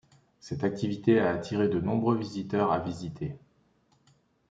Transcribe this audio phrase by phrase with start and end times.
[0.39, 3.35] Cette activité a attiré de nombreux visiteurs à visiter.